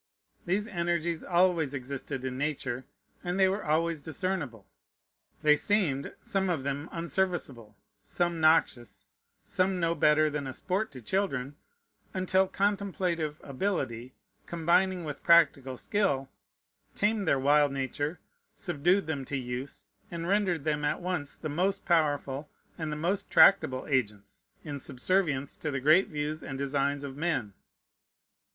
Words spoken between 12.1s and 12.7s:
until